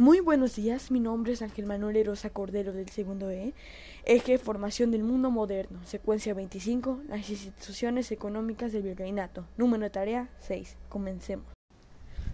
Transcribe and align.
Muy 0.00 0.20
buenos 0.20 0.54
días, 0.54 0.92
mi 0.92 1.00
nombre 1.00 1.32
es 1.32 1.42
Ángel 1.42 1.66
Manuel 1.66 1.96
Erosa 1.96 2.30
Cordero 2.30 2.72
del 2.72 2.88
segundo 2.88 3.30
E, 3.30 3.52
eje 4.04 4.38
Formación 4.38 4.92
del 4.92 5.02
Mundo 5.02 5.32
Moderno, 5.32 5.80
secuencia 5.84 6.34
25, 6.34 7.00
las 7.08 7.28
instituciones 7.28 8.12
económicas 8.12 8.70
del 8.70 8.84
virreinato, 8.84 9.44
número 9.56 9.82
de 9.82 9.90
tarea 9.90 10.28
6. 10.38 10.76
Comencemos. 10.88 11.46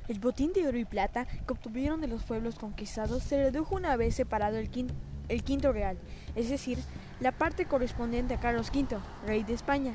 El 0.09 0.19
botín 0.19 0.53
de 0.53 0.69
oro 0.69 0.77
y 0.77 0.85
plata 0.85 1.27
que 1.27 1.55
obtuvieron 1.55 2.03
de 2.03 2.09
los 2.09 2.23
pueblos 2.25 2.57
conquistados 2.57 3.23
se 3.23 3.43
redujo 3.43 3.77
una 3.77 3.97
vez 3.97 4.15
separado 4.15 4.59
el 4.59 4.69
quinto, 4.69 4.93
el 5.31 5.43
quinto 5.43 5.73
real, 5.73 5.97
es 6.35 6.51
decir, 6.51 6.77
la 7.21 7.33
parte 7.33 7.65
correspondiente 7.65 8.35
a 8.35 8.41
Carlos 8.41 8.71
V, 8.75 8.99
rey 9.27 9.43
de 9.43 9.55
España, 9.55 9.95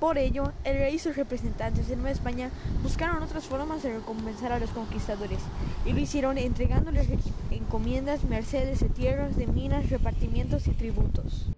por 0.00 0.18
ello, 0.18 0.52
el 0.64 0.78
rey 0.78 0.94
y 0.96 0.98
sus 0.98 1.16
representantes 1.16 1.88
de 1.88 1.96
Nueva 1.96 2.10
España 2.10 2.50
buscaron 2.82 3.22
otras 3.22 3.44
formas 3.44 3.82
de 3.82 3.94
recompensar 3.94 4.52
a 4.52 4.58
los 4.58 4.70
conquistadores, 4.70 5.40
y 5.84 5.92
lo 5.92 6.00
hicieron 6.00 6.38
entregándoles 6.38 7.08
encomiendas, 7.50 8.24
mercedes 8.24 8.80
de 8.80 8.88
tierras, 8.88 9.36
de 9.36 9.46
minas, 9.46 9.90
repartimientos 9.90 10.66
y 10.66 10.72
tributos. 10.72 11.48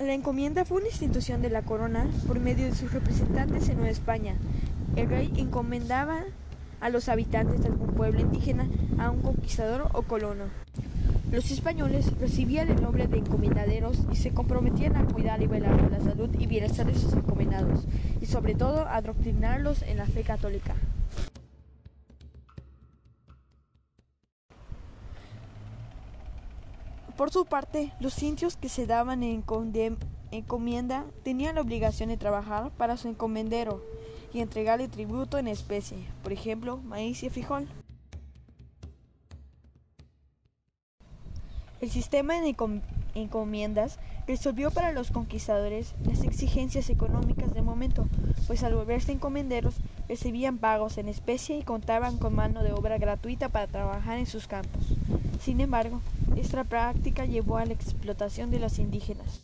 La 0.00 0.14
encomienda 0.14 0.64
fue 0.64 0.78
una 0.78 0.86
institución 0.86 1.42
de 1.42 1.50
la 1.50 1.62
corona 1.62 2.06
por 2.26 2.38
medio 2.38 2.66
de 2.66 2.74
sus 2.74 2.92
representantes 2.92 3.68
en 3.68 3.78
Nueva 3.78 3.90
España. 3.90 4.36
El 4.94 5.08
rey 5.08 5.32
encomendaba 5.36 6.22
a 6.80 6.88
los 6.88 7.08
habitantes 7.08 7.62
de 7.62 7.68
algún 7.68 7.94
pueblo 7.94 8.20
indígena 8.20 8.68
a 8.98 9.10
un 9.10 9.20
conquistador 9.22 9.90
o 9.92 10.02
colono. 10.02 10.44
Los 11.30 11.50
españoles 11.50 12.18
recibían 12.18 12.70
el 12.70 12.80
nombre 12.80 13.06
de 13.06 13.18
encomendaderos 13.18 13.98
y 14.10 14.16
se 14.16 14.32
comprometían 14.32 14.96
a 14.96 15.04
cuidar 15.04 15.42
y 15.42 15.46
velar 15.46 15.76
por 15.78 15.90
la 15.90 16.00
salud 16.00 16.30
y 16.38 16.46
bienestar 16.46 16.86
de 16.86 16.94
sus 16.94 17.12
encomendados, 17.12 17.84
y 18.20 18.24
sobre 18.24 18.54
todo 18.54 18.86
a 18.86 18.96
adoctrinarlos 18.96 19.82
en 19.82 19.98
la 19.98 20.06
fe 20.06 20.22
católica. 20.22 20.74
Por 27.18 27.30
su 27.30 27.44
parte, 27.44 27.92
los 28.00 28.22
indios 28.22 28.56
que 28.56 28.70
se 28.70 28.86
daban 28.86 29.22
en 29.22 29.44
encomienda 30.30 31.04
tenían 31.24 31.56
la 31.56 31.60
obligación 31.60 32.08
de 32.08 32.16
trabajar 32.16 32.70
para 32.70 32.96
su 32.96 33.08
encomendero 33.08 33.84
y 34.32 34.40
entregarle 34.40 34.88
tributo 34.88 35.36
en 35.36 35.48
especie, 35.48 35.98
por 36.22 36.32
ejemplo, 36.32 36.78
maíz 36.78 37.22
y 37.22 37.28
frijol. 37.28 37.68
El 41.80 41.90
sistema 41.90 42.40
de 42.40 42.56
encomiendas 43.14 43.98
resolvió 44.26 44.72
para 44.72 44.92
los 44.92 45.12
conquistadores 45.12 45.94
las 46.04 46.22
exigencias 46.24 46.90
económicas 46.90 47.54
del 47.54 47.62
momento, 47.62 48.08
pues 48.48 48.64
al 48.64 48.74
volverse 48.74 49.12
encomenderos 49.12 49.74
recibían 50.08 50.58
pagos 50.58 50.98
en 50.98 51.08
especie 51.08 51.56
y 51.56 51.62
contaban 51.62 52.18
con 52.18 52.34
mano 52.34 52.64
de 52.64 52.72
obra 52.72 52.98
gratuita 52.98 53.48
para 53.48 53.68
trabajar 53.68 54.18
en 54.18 54.26
sus 54.26 54.48
campos. 54.48 54.82
Sin 55.40 55.60
embargo, 55.60 56.00
esta 56.36 56.64
práctica 56.64 57.24
llevó 57.26 57.58
a 57.58 57.64
la 57.64 57.74
explotación 57.74 58.50
de 58.50 58.58
los 58.58 58.78
indígenas. 58.80 59.42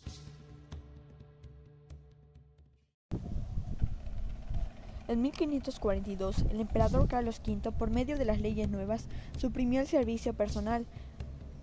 En 5.07 5.21
1542, 5.21 6.45
el 6.49 6.61
emperador 6.61 7.07
Carlos 7.07 7.39
V, 7.45 7.71
por 7.71 7.91
medio 7.91 8.17
de 8.17 8.25
las 8.25 8.41
leyes 8.41 8.69
nuevas, 8.69 9.05
suprimió 9.37 9.79
el 9.79 9.87
servicio 9.87 10.33
personal, 10.33 10.85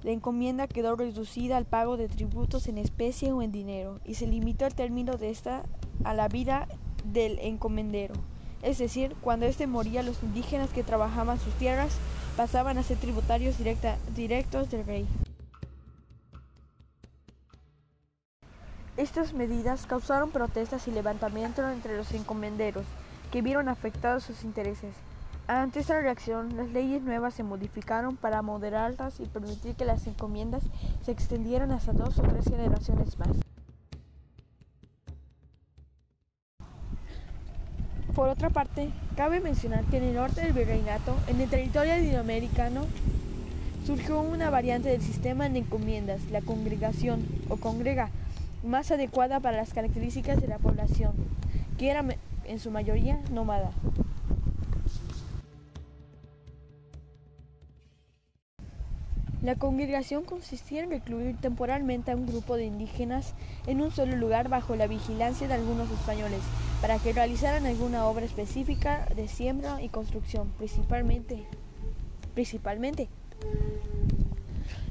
la 0.02 0.10
encomienda 0.10 0.66
quedó 0.66 0.96
reducida 0.96 1.56
al 1.56 1.64
pago 1.64 1.96
de 1.96 2.08
tributos 2.08 2.66
en 2.66 2.78
especie 2.78 3.32
o 3.32 3.42
en 3.42 3.52
dinero 3.52 4.00
y 4.04 4.14
se 4.14 4.26
limitó 4.26 4.66
el 4.66 4.74
término 4.74 5.16
de 5.16 5.30
esta 5.30 5.62
a 6.04 6.14
la 6.14 6.28
vida 6.28 6.66
del 7.04 7.38
encomendero. 7.38 8.14
Es 8.62 8.78
decir, 8.78 9.14
cuando 9.20 9.46
éste 9.46 9.66
moría, 9.66 10.02
los 10.02 10.22
indígenas 10.22 10.70
que 10.70 10.82
trabajaban 10.82 11.38
sus 11.38 11.54
tierras 11.54 11.96
pasaban 12.36 12.78
a 12.78 12.82
ser 12.82 12.96
tributarios 12.96 13.56
directos 14.14 14.70
del 14.70 14.86
rey. 14.86 15.06
Estas 18.96 19.32
medidas 19.32 19.86
causaron 19.86 20.30
protestas 20.30 20.86
y 20.86 20.90
levantamientos 20.90 21.64
entre 21.72 21.96
los 21.96 22.12
encomenderos, 22.12 22.84
que 23.30 23.42
vieron 23.42 23.68
afectados 23.68 24.24
sus 24.24 24.44
intereses. 24.44 24.94
Ante 25.48 25.80
esta 25.80 26.00
reacción, 26.00 26.56
las 26.56 26.70
leyes 26.70 27.02
nuevas 27.02 27.34
se 27.34 27.42
modificaron 27.42 28.16
para 28.16 28.42
moderarlas 28.42 29.18
y 29.20 29.26
permitir 29.26 29.74
que 29.74 29.84
las 29.84 30.06
encomiendas 30.06 30.62
se 31.04 31.10
extendieran 31.10 31.72
hasta 31.72 31.92
dos 31.92 32.18
o 32.18 32.22
tres 32.22 32.44
generaciones 32.44 33.18
más. 33.18 33.28
Por 38.14 38.28
otra 38.28 38.50
parte, 38.50 38.90
cabe 39.16 39.40
mencionar 39.40 39.84
que 39.84 39.96
en 39.96 40.04
el 40.04 40.14
norte 40.14 40.42
del 40.42 40.52
virreinato, 40.52 41.16
en 41.26 41.40
el 41.40 41.48
territorio 41.48 41.96
latinoamericano, 41.96 42.86
surgió 43.84 44.20
una 44.20 44.48
variante 44.50 44.90
del 44.90 45.02
sistema 45.02 45.48
de 45.48 45.60
encomiendas, 45.60 46.30
la 46.30 46.40
congregación 46.42 47.26
o 47.48 47.56
congrega, 47.56 48.10
más 48.64 48.90
adecuada 48.90 49.40
para 49.40 49.56
las 49.56 49.74
características 49.74 50.40
de 50.40 50.46
la 50.46 50.58
población, 50.58 51.12
que 51.78 51.90
era 51.90 52.04
en 52.44 52.58
su 52.60 52.70
mayoría 52.70 53.18
nómada. 53.30 53.72
La 59.42 59.56
congregación 59.56 60.22
consistía 60.22 60.84
en 60.84 60.90
recluir 60.90 61.36
temporalmente 61.36 62.12
a 62.12 62.16
un 62.16 62.26
grupo 62.26 62.56
de 62.56 62.64
indígenas 62.64 63.34
en 63.66 63.82
un 63.82 63.90
solo 63.90 64.14
lugar 64.14 64.48
bajo 64.48 64.76
la 64.76 64.86
vigilancia 64.86 65.48
de 65.48 65.54
algunos 65.54 65.90
españoles 65.90 66.38
para 66.80 67.00
que 67.00 67.12
realizaran 67.12 67.66
alguna 67.66 68.06
obra 68.06 68.24
específica 68.24 69.04
de 69.16 69.26
siembra 69.26 69.82
y 69.82 69.88
construcción, 69.88 70.48
principalmente. 70.58 71.44
principalmente. 72.34 73.08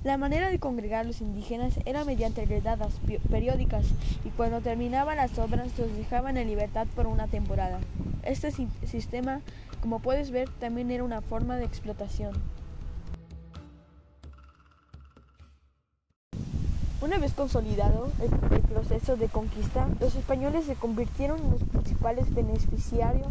La 0.03 0.17
manera 0.17 0.50
de 0.50 0.59
congregar 0.59 1.01
a 1.01 1.07
los 1.07 1.22
indígenas 1.22 1.79
era 1.85 2.03
mediante 2.03 2.45
redadas 2.45 2.91
periódicas 3.29 3.85
y 4.25 4.29
cuando 4.31 4.59
terminaban 4.59 5.16
las 5.16 5.39
obras 5.39 5.78
los 5.78 5.95
dejaban 5.95 6.35
en 6.35 6.47
libertad 6.47 6.88
por 6.94 7.07
una 7.07 7.28
temporada. 7.28 7.79
Este 8.23 8.51
sistema, 8.85 9.39
como 9.79 10.00
puedes 10.00 10.31
ver, 10.31 10.50
también 10.59 10.91
era 10.91 11.06
una 11.06 11.22
forma 11.22 11.56
de 11.56 11.63
explotación. 11.63 12.33
Una 17.01 17.17
vez 17.17 17.34
consolidado 17.34 18.12
el, 18.22 18.62
proceso 18.62 19.17
de 19.17 19.28
conquista, 19.28 19.89
los 20.00 20.16
españoles 20.16 20.66
se 20.66 20.75
convirtieron 20.75 21.39
en 21.39 21.51
los 21.51 21.63
principales 21.63 22.31
beneficiarios 22.34 23.28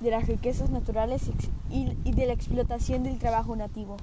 de 0.00 0.10
las 0.10 0.26
riquezas 0.26 0.70
naturales 0.70 1.30
y, 1.70 2.12
de 2.12 2.26
la 2.26 2.32
explotación 2.32 3.04
del 3.04 3.18
trabajo 3.18 3.54
nativo. 3.54 3.96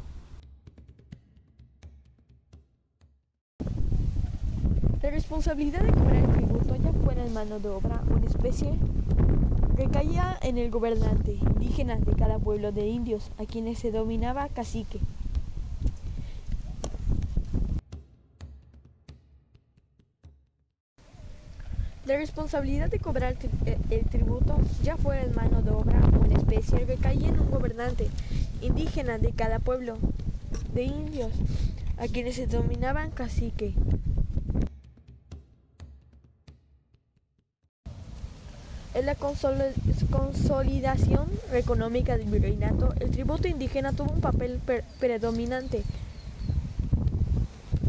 La 5.01 5.09
responsabilidad 5.09 5.81
de 5.81 5.91
cobrar 5.91 6.15
el 6.15 6.31
tributo, 6.31 6.75
ya 6.77 6.93
fuera 7.03 7.25
en 7.25 7.33
mano 7.33 7.59
de 7.59 7.69
obra 7.69 8.01
o 8.09 8.17
en 8.17 8.23
especie, 8.23 8.73
recaía 9.75 10.39
en 10.41 10.57
el 10.57 10.71
gobernante 10.71 11.33
indígena 11.33 11.97
de 11.97 12.15
cada 12.15 12.39
pueblo 12.39 12.71
de 12.71 12.87
indios, 12.87 13.31
a 13.37 13.45
quienes 13.45 13.79
se 13.79 13.91
dominaba 13.91 14.47
cacique. 14.47 14.99
La 22.07 22.15
responsabilidad 22.15 22.89
de 22.89 22.99
cobrar 22.99 23.35
eh, 23.65 23.77
el 23.89 24.05
tributo, 24.05 24.57
ya 24.81 24.95
fuera 24.95 25.23
en 25.23 25.35
mano 25.35 25.61
de 25.61 25.71
obra 25.71 25.99
o 26.17 26.23
en 26.23 26.37
especie, 26.37 26.85
recaía 26.85 27.27
en 27.27 27.37
un 27.37 27.51
gobernante 27.51 28.07
indígena 28.61 29.17
de 29.17 29.33
cada 29.33 29.59
pueblo 29.59 29.97
de 30.73 30.83
indios, 30.83 31.33
a 31.97 32.07
quienes 32.07 32.35
se 32.35 32.47
denominaban 32.47 33.11
cacique. 33.11 33.73
En 38.93 39.05
la 39.05 39.15
consolidación 39.15 41.27
económica 41.51 42.15
del 42.15 42.29
virreinato, 42.29 42.93
el 43.01 43.11
tributo 43.11 43.49
indígena 43.49 43.91
tuvo 43.91 44.13
un 44.13 44.21
papel 44.21 44.61
predominante. 45.01 45.83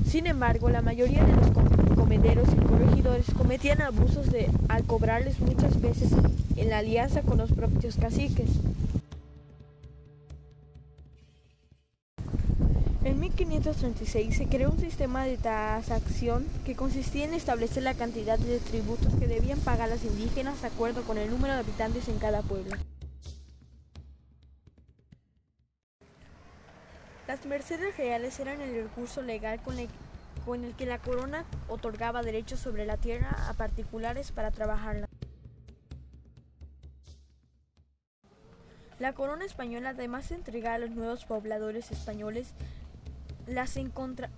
Sin 0.04 0.26
embargo, 0.26 0.70
la 0.70 0.82
mayoría 0.82 1.22
de 1.22 1.36
los 1.36 1.52
comederos 1.98 2.48
y 2.52 2.64
corregidores 2.64 3.26
cometían 3.36 3.82
abusos 3.82 4.30
de, 4.30 4.48
al 4.68 4.84
cobrarles 4.84 5.40
muchas 5.40 5.80
veces 5.80 6.12
en 6.56 6.70
la 6.70 6.78
alianza 6.78 7.22
con 7.22 7.38
los 7.38 7.52
propios 7.52 7.96
caciques. 7.96 8.50
En 13.04 13.20
1536 13.20 14.36
se 14.36 14.46
creó 14.46 14.70
un 14.70 14.78
sistema 14.78 15.24
de 15.24 15.38
tasación 15.38 16.46
que 16.64 16.76
consistía 16.76 17.24
en 17.24 17.34
establecer 17.34 17.82
la 17.82 17.94
cantidad 17.94 18.38
de 18.38 18.58
tributos 18.58 19.14
que 19.14 19.26
debían 19.26 19.58
pagar 19.60 19.88
los 19.88 20.04
indígenas 20.04 20.60
de 20.60 20.68
acuerdo 20.68 21.02
con 21.02 21.18
el 21.18 21.30
número 21.30 21.54
de 21.54 21.60
habitantes 21.60 22.08
en 22.08 22.18
cada 22.18 22.42
pueblo. 22.42 22.76
Las 27.26 27.44
mercedes 27.44 27.96
reales 27.96 28.38
eran 28.40 28.60
el 28.60 28.84
recurso 28.84 29.22
legal 29.22 29.60
con 29.62 29.78
el 29.78 29.88
con 30.48 30.64
el 30.64 30.74
que 30.74 30.86
la 30.86 30.98
corona 30.98 31.44
otorgaba 31.68 32.22
derechos 32.22 32.58
sobre 32.58 32.86
la 32.86 32.96
tierra 32.96 33.36
a 33.50 33.52
particulares 33.52 34.32
para 34.32 34.50
trabajarla. 34.50 35.06
La 38.98 39.12
corona 39.12 39.44
española, 39.44 39.90
además 39.90 40.30
de 40.30 40.36
entregar 40.36 40.72
a 40.72 40.78
los 40.78 40.88
nuevos 40.88 41.26
pobladores 41.26 41.90
españoles 41.90 42.54
las 43.46 43.76
encomiendas 43.76 44.32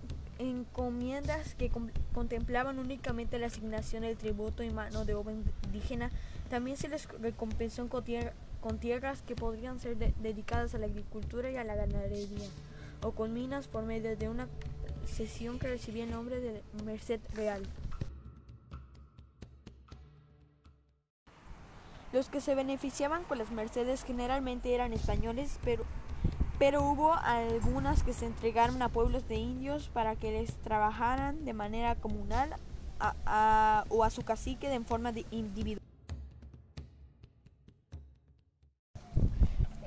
que 1.55 1.71
contemplaban 2.13 2.77
únicamente 2.77 3.39
la 3.39 3.47
asignación 3.47 4.03
del 4.03 4.17
tributo 4.17 4.63
y 4.63 4.69
mano 4.69 5.05
de 5.05 5.13
obra 5.13 5.31
indígena, 5.31 6.11
también 6.49 6.75
se 6.75 6.89
les 6.89 7.07
recompensó 7.21 7.87
con, 7.87 8.79
tierras 8.79 9.21
que 9.21 9.35
podrían 9.35 9.79
ser 9.79 9.95
dedicadas 9.95 10.75
a 10.75 10.77
la 10.77 10.87
agricultura 10.87 11.49
y 11.49 11.55
a 11.55 11.63
la 11.63 11.75
ganadería, 11.75 12.49
o 13.01 13.11
con 13.11 13.33
minas 13.33 13.69
por 13.69 13.85
medio 13.85 14.17
de 14.17 14.27
una 14.27 14.49
cesión 15.05 15.59
que 15.59 15.67
recibía 15.67 16.03
el 16.03 16.11
nombre 16.11 16.39
de 16.39 16.63
Merced 16.83 17.19
Real. 17.33 17.63
Los 22.13 22.27
que 22.27 22.41
se 22.41 22.55
beneficiaban 22.55 23.23
con 23.23 23.37
las 23.37 23.51
mercedes 23.51 24.03
generalmente 24.03 24.73
eran 24.73 24.91
españoles, 24.91 25.59
pero, 25.63 25.85
pero 26.59 26.83
hubo 26.83 27.13
algunas 27.13 28.03
que 28.03 28.13
se 28.13 28.25
entregaron 28.25 28.81
a 28.81 28.89
pueblos 28.89 29.27
de 29.29 29.35
indios 29.35 29.87
para 29.87 30.17
que 30.17 30.31
les 30.31 30.53
trabajaran 30.55 31.45
de 31.45 31.53
manera 31.53 31.95
comunal 31.95 32.53
o 33.89 34.03
a 34.03 34.09
su 34.09 34.23
cacique 34.23 34.67
de 34.67 34.81
forma 34.81 35.13
individual. 35.31 35.81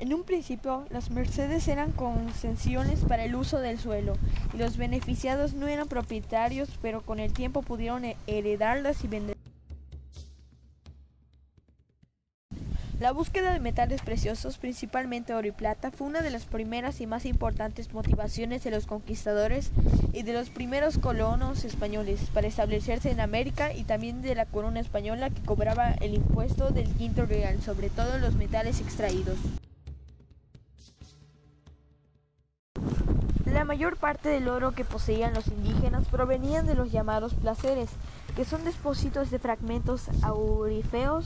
En 0.05 0.13
un 0.13 0.25
principio, 0.25 0.85
las 0.91 1.11
mercedes 1.11 1.67
eran 1.67 1.91
concesiones 1.91 3.01
para 3.07 3.25
el 3.25 3.35
uso 3.35 3.59
del 3.59 3.79
suelo 3.79 4.13
y 4.53 4.59
los 4.59 4.77
beneficiados 4.77 5.55
no 5.55 5.67
eran 5.67 5.89
propietarios, 5.89 6.69
pero 6.83 7.01
con 7.01 7.21
el 7.21 7.33
tiempo 7.33 7.63
pudieron 7.63 8.05
heredarlas 8.27 9.03
y 9.03 9.09
venderlas. 9.09 9.43
La 13.01 13.13
búsqueda 13.13 13.55
de 13.55 13.61
metales 13.61 14.03
preciosos, 14.03 14.59
principalmente 14.59 15.33
oro 15.33 15.49
y 15.49 15.53
plata, 15.53 15.91
fue 15.91 16.07
una 16.07 16.21
de 16.21 16.29
las 16.29 16.45
primeras 16.45 17.01
y 17.01 17.07
más 17.07 17.25
importantes 17.25 17.95
motivaciones 17.95 18.63
de 18.63 18.73
los 18.73 18.85
conquistadores 18.85 19.73
y 20.13 20.23
de 20.23 20.35
los 20.35 20.51
primeros 20.51 20.99
colonos 20.99 21.65
españoles 21.65 22.21
para 22.35 22.47
establecerse 22.47 23.11
en 23.11 23.21
América 23.21 23.73
y 23.73 23.85
también 23.85 24.21
de 24.21 24.35
la 24.35 24.45
corona 24.45 24.81
española 24.81 25.31
que 25.31 25.41
cobraba 25.41 25.93
el 25.93 26.13
impuesto 26.13 26.69
del 26.69 26.93
quinto 26.93 27.25
real 27.25 27.63
sobre 27.63 27.89
todos 27.89 28.21
los 28.21 28.35
metales 28.35 28.83
extraídos. 28.83 29.39
La 33.65 33.69
mayor 33.69 33.97
parte 33.97 34.29
del 34.29 34.49
oro 34.49 34.73
que 34.73 34.85
poseían 34.85 35.33
los 35.33 35.47
indígenas 35.47 36.07
provenían 36.09 36.67
de 36.67 36.75
los 36.75 36.93
llamados 36.93 37.33
placeres, 37.33 37.89
que 38.37 38.45
son 38.45 38.63
depósitos 38.63 39.31
de 39.31 39.39
fragmentos 39.39 40.11
auríferos 40.21 41.25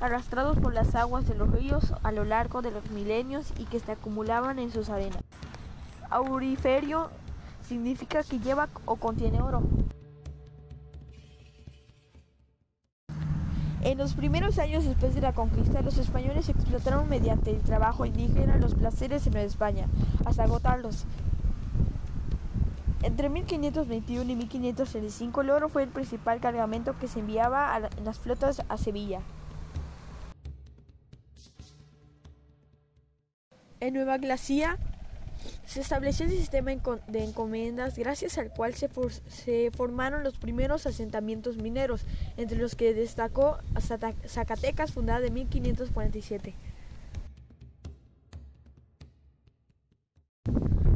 arrastrados 0.00 0.58
por 0.58 0.72
las 0.72 0.94
aguas 0.94 1.28
de 1.28 1.34
los 1.34 1.50
ríos 1.50 1.92
a 2.02 2.12
lo 2.12 2.24
largo 2.24 2.62
de 2.62 2.70
los 2.70 2.90
milenios 2.92 3.52
y 3.58 3.66
que 3.66 3.78
se 3.78 3.92
acumulaban 3.92 4.58
en 4.58 4.72
sus 4.72 4.88
arenas. 4.88 5.22
Auriferio 6.08 7.10
significa 7.68 8.22
que 8.22 8.38
lleva 8.38 8.70
o 8.86 8.96
contiene 8.96 9.42
oro. 9.42 9.62
En 13.82 13.96
los 13.96 14.12
primeros 14.12 14.58
años 14.58 14.84
después 14.84 15.14
de 15.14 15.22
la 15.22 15.32
conquista, 15.32 15.80
los 15.80 15.96
españoles 15.96 16.50
explotaron 16.50 17.08
mediante 17.08 17.50
el 17.50 17.62
trabajo 17.62 18.04
indígena 18.04 18.58
los 18.58 18.74
placeres 18.74 19.26
en 19.26 19.32
Nueva 19.32 19.46
España, 19.46 19.86
hasta 20.26 20.44
agotarlos. 20.44 21.06
Entre 23.02 23.30
1521 23.30 24.30
y 24.30 24.36
1535 24.36 25.40
el 25.40 25.50
oro 25.50 25.68
fue 25.70 25.82
el 25.84 25.88
principal 25.88 26.40
cargamento 26.40 26.98
que 26.98 27.08
se 27.08 27.20
enviaba 27.20 27.74
a 27.74 27.80
las 27.80 28.18
flotas 28.18 28.62
a 28.68 28.76
Sevilla. 28.76 29.20
En 33.80 33.94
Nueva 33.94 34.18
Glacia 34.18 34.76
se 35.66 35.80
estableció 35.80 36.26
el 36.26 36.32
sistema 36.32 36.72
de 37.06 37.24
encomiendas 37.24 37.96
gracias 37.96 38.38
al 38.38 38.50
cual 38.50 38.74
se, 38.74 39.70
formaron 39.70 40.24
los 40.24 40.36
primeros 40.36 40.86
asentamientos 40.86 41.56
mineros, 41.56 42.04
entre 42.36 42.58
los 42.58 42.74
que 42.74 42.94
destacó 42.94 43.58
Zacatecas, 44.26 44.92
fundada 44.92 45.26
en 45.26 45.34
1547. 45.34 46.54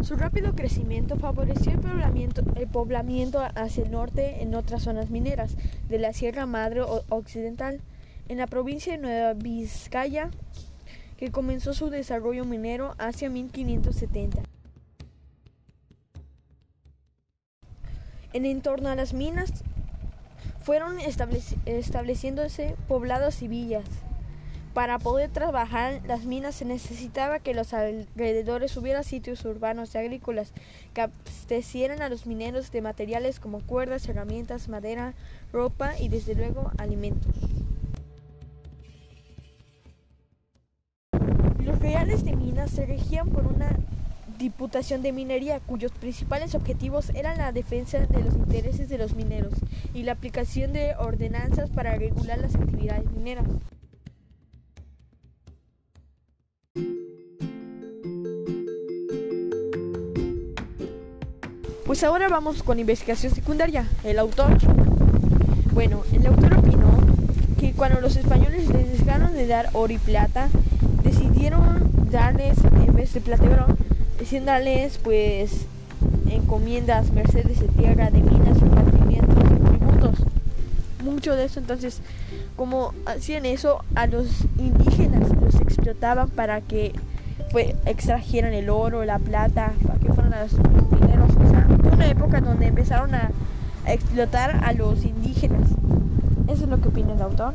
Su 0.02 0.16
rápido 0.16 0.54
crecimiento 0.54 1.16
favoreció 1.16 1.72
el 1.72 2.68
poblamiento, 2.68 3.40
hacia 3.54 3.84
el 3.84 3.90
norte 3.90 4.42
en 4.42 4.54
otras 4.54 4.82
zonas 4.82 5.08
mineras 5.08 5.56
de 5.88 5.98
la 5.98 6.12
Sierra 6.12 6.44
Madre 6.44 6.82
Occidental, 7.08 7.80
en 8.28 8.36
la 8.36 8.46
provincia 8.46 8.92
de 8.92 8.98
Nueva 8.98 9.32
Vizcaya, 9.32 10.30
que 11.24 11.30
comenzó 11.32 11.72
su 11.72 11.88
desarrollo 11.88 12.44
minero 12.44 12.94
hacia 12.98 13.30
1570. 13.30 14.42
En 18.34 18.44
entorno 18.44 18.90
a 18.90 18.94
las 18.94 19.14
minas 19.14 19.64
fueron 20.60 20.98
estableciéndose 21.00 22.76
poblados 22.88 23.40
y 23.40 23.48
villas. 23.48 23.86
Para 24.74 24.98
poder 24.98 25.30
trabajar 25.30 26.02
las 26.06 26.26
minas 26.26 26.56
se 26.56 26.66
necesitaba 26.66 27.38
que 27.38 27.54
los 27.54 27.72
alrededores 27.72 28.76
hubiera 28.76 29.02
sitios 29.02 29.46
urbanos 29.46 29.94
y 29.94 29.98
agrícolas 29.98 30.52
que 30.92 31.00
abastecieran 31.00 32.02
a 32.02 32.10
los 32.10 32.26
mineros 32.26 32.70
de 32.70 32.82
materiales 32.82 33.40
como 33.40 33.60
cuerdas, 33.60 34.06
herramientas, 34.10 34.68
madera, 34.68 35.14
ropa 35.54 35.98
y 35.98 36.08
desde 36.08 36.34
luego 36.34 36.70
alimentos. 36.76 37.34
Los 41.84 41.92
reales 41.92 42.24
de 42.24 42.34
minas 42.34 42.70
se 42.70 42.86
regían 42.86 43.28
por 43.28 43.46
una 43.46 43.68
Diputación 44.38 45.02
de 45.02 45.12
Minería, 45.12 45.60
cuyos 45.60 45.92
principales 45.92 46.54
objetivos 46.54 47.10
eran 47.10 47.36
la 47.36 47.52
defensa 47.52 47.98
de 47.98 48.24
los 48.24 48.34
intereses 48.34 48.88
de 48.88 48.96
los 48.96 49.14
mineros 49.14 49.52
y 49.92 50.04
la 50.04 50.12
aplicación 50.12 50.72
de 50.72 50.94
ordenanzas 50.98 51.68
para 51.68 51.94
regular 51.96 52.38
las 52.38 52.54
actividades 52.54 53.04
mineras. 53.12 53.44
Pues 61.84 62.02
ahora 62.02 62.28
vamos 62.28 62.62
con 62.62 62.78
investigación 62.78 63.34
secundaria. 63.34 63.86
El 64.04 64.18
autor. 64.18 64.56
Bueno, 65.74 66.02
el 66.14 66.26
autor 66.26 66.60
opinó 66.60 66.98
que 67.60 67.72
cuando 67.72 68.00
los 68.00 68.16
españoles 68.16 68.68
les 68.68 68.98
dejaron 68.98 69.34
de 69.34 69.46
dar 69.46 69.68
oro 69.74 69.92
y 69.92 69.98
plata, 69.98 70.48
decidieron 71.44 72.10
darles, 72.10 72.56
en 72.64 72.94
vez 72.94 73.12
de 73.12 73.20
plata 73.20 73.44
y 73.44 73.48
oro, 73.48 73.66
diciéndoles 74.18 74.98
pues 74.98 75.66
encomiendas, 76.30 77.12
mercedes 77.12 77.60
de 77.60 77.68
tierra, 77.68 78.10
de 78.10 78.20
minas, 78.20 78.58
repartimientos 78.60 79.44
y 79.44 79.76
tributos. 79.76 80.26
Mucho 81.04 81.36
de 81.36 81.44
eso, 81.44 81.60
entonces, 81.60 82.00
como 82.56 82.94
hacían 83.04 83.44
eso, 83.44 83.84
a 83.94 84.06
los 84.06 84.26
indígenas 84.58 85.28
los 85.40 85.56
explotaban 85.56 86.30
para 86.30 86.62
que 86.62 86.92
extrajeran 87.84 88.54
el 88.54 88.70
oro, 88.70 89.04
la 89.04 89.18
plata, 89.18 89.72
para 89.86 89.98
que 89.98 90.12
fueran 90.12 90.32
los 90.40 90.52
mineros. 90.98 91.30
O 91.36 91.50
sea, 91.50 91.66
una 91.92 92.06
época 92.06 92.40
donde 92.40 92.68
empezaron 92.68 93.14
a, 93.14 93.30
a 93.84 93.92
explotar 93.92 94.64
a 94.64 94.72
los 94.72 95.04
indígenas. 95.04 95.68
Eso 96.48 96.64
es 96.64 96.70
lo 96.70 96.80
que 96.80 96.88
opina 96.88 97.12
el 97.12 97.22
autor. 97.22 97.54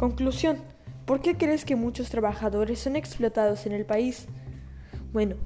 Conclusión. 0.00 0.56
¿Por 1.04 1.20
qué 1.20 1.36
crees 1.36 1.66
que 1.66 1.76
muchos 1.76 2.08
trabajadores 2.08 2.78
son 2.78 2.96
explotados 2.96 3.66
en 3.66 3.72
el 3.72 3.84
país? 3.84 4.28
Bueno, 5.12 5.36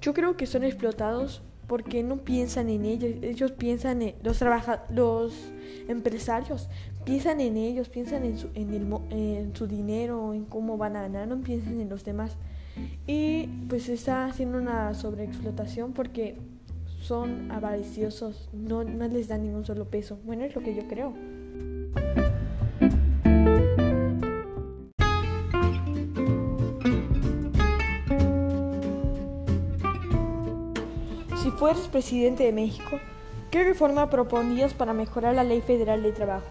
yo 0.00 0.14
creo 0.14 0.36
que 0.36 0.46
son 0.46 0.62
explotados 0.62 1.42
porque 1.66 2.04
no 2.04 2.18
piensan 2.18 2.68
en 2.68 2.84
ellos. 2.84 3.10
Ellos 3.20 3.50
piensan 3.50 4.02
en 4.02 4.14
los 4.22 4.40
los 4.90 5.34
empresarios 5.88 6.68
piensan 7.04 7.40
en 7.40 7.56
ellos, 7.56 7.88
piensan 7.88 8.22
en 8.22 8.38
su, 8.38 8.48
en, 8.54 8.74
el, 8.74 8.86
en 9.10 9.56
su 9.56 9.66
dinero, 9.66 10.34
en 10.34 10.44
cómo 10.44 10.78
van 10.78 10.94
a 10.94 11.02
ganar, 11.02 11.26
no 11.26 11.40
piensan 11.40 11.80
en 11.80 11.88
los 11.88 12.04
demás. 12.04 12.36
Y 13.08 13.48
pues 13.68 13.88
está 13.88 14.26
haciendo 14.26 14.58
una 14.58 14.94
sobreexplotación 14.94 15.94
porque 15.94 16.36
son 17.00 17.50
avariciosos, 17.50 18.48
no, 18.52 18.84
no 18.84 19.08
les 19.08 19.26
dan 19.26 19.42
ningún 19.42 19.64
solo 19.64 19.86
peso. 19.86 20.16
Bueno, 20.24 20.44
es 20.44 20.54
lo 20.54 20.62
que 20.62 20.76
yo 20.76 20.86
creo. 20.86 21.35
Fueras 31.56 31.88
presidente 31.88 32.44
de 32.44 32.52
México, 32.52 33.00
¿qué 33.50 33.64
reforma 33.64 34.10
propondrías 34.10 34.74
para 34.74 34.92
mejorar 34.92 35.34
la 35.34 35.42
ley 35.42 35.62
federal 35.62 36.02
de 36.02 36.12
trabajo? 36.12 36.46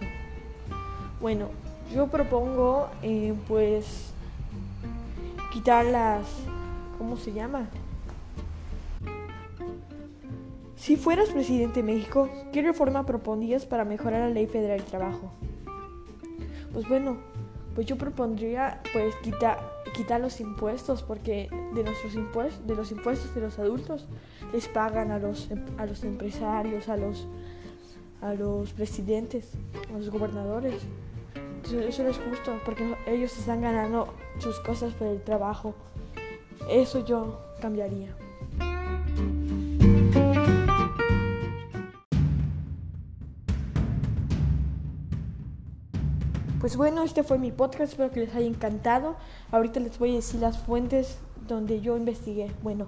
Bueno, 1.22 1.50
yo 1.94 2.08
propongo 2.08 2.90
eh, 3.04 3.34
pues 3.48 4.12
quitar 5.54 5.86
las... 5.86 6.26
¿Cómo 6.98 7.18
se 7.18 7.34
llama? 7.34 7.68
Si 10.76 10.96
fueras 10.96 11.30
presidente 11.30 11.82
de 11.82 11.94
México, 11.94 12.30
¿qué 12.52 12.62
reforma 12.62 13.06
propondrías 13.06 13.66
para 13.66 13.86
mejorar 13.86 14.22
la 14.22 14.30
ley 14.30 14.48
federal 14.48 14.78
del 14.78 14.88
trabajo? 14.88 15.32
Pues 16.74 16.88
bueno, 16.88 17.18
pues 17.76 17.86
yo 17.86 17.98
propondría 17.98 18.82
pues 18.94 19.16
quitar 19.18 19.75
quitar 19.96 20.20
los 20.20 20.40
impuestos 20.40 21.02
porque 21.04 21.50
de 21.74 21.84
nuestros 21.84 22.16
impuestos 22.16 22.68
de 22.68 22.76
los 22.76 22.92
impuestos 22.92 23.34
de 23.34 23.42
los 23.42 23.60
adultos 23.60 24.08
les 24.52 24.68
pagan 24.68 25.12
a 25.12 25.20
los 25.20 25.50
em, 25.52 25.64
a 25.78 25.86
los 25.86 26.04
empresarios 26.04 26.90
a 26.90 26.98
los 26.98 27.28
a 28.22 28.34
los 28.34 28.74
presidentes 28.74 29.52
a 29.94 29.98
los 29.98 30.10
gobernadores. 30.10 30.82
Eso 31.64 32.04
no 32.04 32.10
es 32.10 32.20
justo 32.20 32.60
porque 32.64 32.96
ellos 33.08 33.36
están 33.38 33.62
ganando 33.62 34.14
sus 34.40 34.60
cosas 34.60 34.94
por 34.94 35.08
el 35.08 35.22
trabajo. 35.22 35.74
Eso 36.70 37.04
yo 37.04 37.40
cambiaría 37.60 38.16
Pues 46.66 46.78
bueno, 46.78 47.04
este 47.04 47.22
fue 47.22 47.38
mi 47.38 47.52
podcast, 47.52 47.92
espero 47.92 48.10
que 48.10 48.22
les 48.22 48.34
haya 48.34 48.48
encantado. 48.48 49.18
Ahorita 49.52 49.80
les 49.80 50.00
voy 50.00 50.14
a 50.14 50.16
decir 50.16 50.40
las 50.40 50.58
fuentes 50.58 51.20
donde 51.48 51.80
yo 51.80 51.96
investigué. 51.96 52.52
Bueno, 52.64 52.88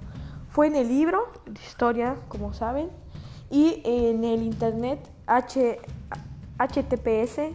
fue 0.50 0.66
en 0.66 0.76
el 0.76 0.88
libro 0.88 1.28
de 1.46 1.62
historia, 1.62 2.16
como 2.28 2.56
saben, 2.56 2.90
y 3.52 3.84
en 3.86 4.24
el 4.24 4.42
internet 4.42 5.08
H, 5.28 5.78
https 6.58 7.54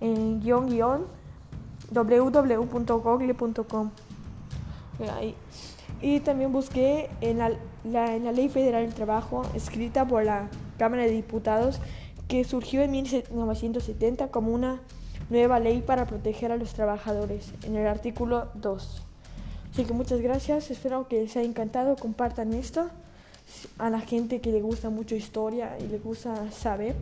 en 0.00 0.40
guion 0.40 0.70
guion 0.70 1.04
www.google.com 1.92 3.90
y 6.00 6.20
también 6.20 6.52
busqué 6.52 7.10
en 7.20 7.36
la, 7.36 7.50
en 7.84 8.24
la 8.24 8.32
Ley 8.32 8.48
Federal 8.48 8.86
del 8.86 8.94
Trabajo 8.94 9.42
escrita 9.54 10.08
por 10.08 10.24
la 10.24 10.48
Cámara 10.78 11.02
de 11.02 11.10
Diputados 11.10 11.82
que 12.28 12.44
surgió 12.44 12.80
en 12.80 12.92
1970 12.92 14.28
como 14.28 14.54
una 14.54 14.80
nueva 15.28 15.60
ley 15.60 15.82
para 15.82 16.06
proteger 16.06 16.52
a 16.52 16.56
los 16.56 16.72
trabajadores 16.72 17.52
en 17.64 17.76
el 17.76 17.86
artículo 17.86 18.48
2. 18.54 19.02
Así 19.72 19.84
que 19.84 19.92
muchas 19.92 20.20
gracias, 20.20 20.70
espero 20.70 21.06
que 21.06 21.20
les 21.20 21.36
haya 21.36 21.48
encantado, 21.48 21.96
compartan 21.96 22.52
esto 22.54 22.88
a 23.78 23.90
la 23.90 24.00
gente 24.00 24.40
que 24.40 24.50
le 24.50 24.60
gusta 24.60 24.90
mucho 24.90 25.14
historia 25.14 25.76
y 25.78 25.86
le 25.86 25.98
gusta 25.98 26.50
saber. 26.50 26.96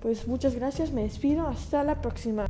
Pues 0.00 0.26
muchas 0.26 0.54
gracias, 0.54 0.90
me 0.92 1.02
despido, 1.02 1.46
hasta 1.46 1.84
la 1.84 2.00
próxima. 2.00 2.46